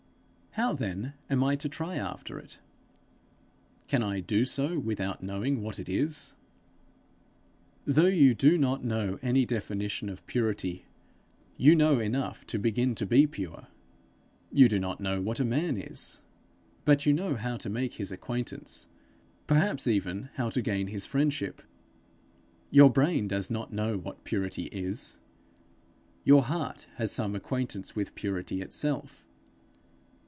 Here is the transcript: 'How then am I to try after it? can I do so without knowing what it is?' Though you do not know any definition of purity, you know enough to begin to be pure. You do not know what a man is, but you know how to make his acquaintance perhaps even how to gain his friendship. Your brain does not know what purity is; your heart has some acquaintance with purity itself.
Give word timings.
'How 0.55 0.73
then 0.73 1.13
am 1.29 1.45
I 1.45 1.55
to 1.55 1.69
try 1.69 1.95
after 1.95 2.37
it? 2.37 2.59
can 3.87 4.03
I 4.03 4.19
do 4.19 4.43
so 4.43 4.77
without 4.77 5.23
knowing 5.23 5.61
what 5.61 5.79
it 5.79 5.87
is?' 5.87 6.33
Though 7.85 8.07
you 8.07 8.33
do 8.35 8.57
not 8.57 8.83
know 8.83 9.17
any 9.21 9.45
definition 9.45 10.09
of 10.09 10.27
purity, 10.27 10.83
you 11.55 11.73
know 11.73 12.01
enough 12.01 12.45
to 12.47 12.59
begin 12.59 12.95
to 12.95 13.05
be 13.05 13.25
pure. 13.27 13.67
You 14.51 14.67
do 14.67 14.77
not 14.77 14.99
know 14.99 15.21
what 15.21 15.39
a 15.39 15.45
man 15.45 15.77
is, 15.77 16.21
but 16.83 17.05
you 17.05 17.13
know 17.13 17.35
how 17.35 17.55
to 17.55 17.69
make 17.69 17.93
his 17.93 18.11
acquaintance 18.11 18.87
perhaps 19.47 19.87
even 19.87 20.31
how 20.33 20.49
to 20.49 20.61
gain 20.61 20.87
his 20.87 21.05
friendship. 21.05 21.61
Your 22.71 22.89
brain 22.91 23.29
does 23.29 23.49
not 23.49 23.71
know 23.71 23.97
what 23.97 24.25
purity 24.25 24.63
is; 24.65 25.15
your 26.25 26.43
heart 26.43 26.87
has 26.97 27.09
some 27.09 27.35
acquaintance 27.37 27.95
with 27.95 28.15
purity 28.15 28.61
itself. 28.61 29.23